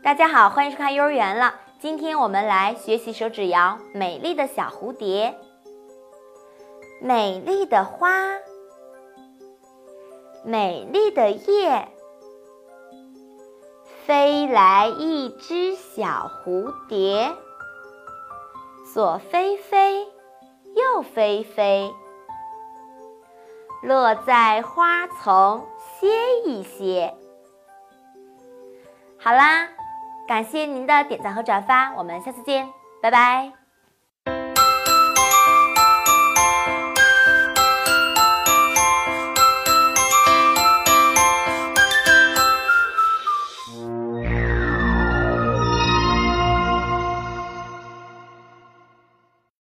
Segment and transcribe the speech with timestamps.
[0.00, 1.54] 大家好，欢迎收看幼儿园了。
[1.80, 5.36] 今天我们来学习手指谣《美丽的小蝴蝶》。
[7.04, 8.08] 美丽的花，
[10.44, 11.88] 美丽的叶，
[14.06, 17.32] 飞来一只小蝴蝶，
[18.94, 20.04] 左飞飞，
[20.74, 21.92] 右飞飞，
[23.82, 25.66] 落在花丛
[26.00, 26.08] 歇
[26.46, 27.14] 一歇。
[29.18, 29.68] 好啦。
[30.28, 32.68] 感谢您的点赞和转发，我们下次见，
[33.00, 33.67] 拜拜。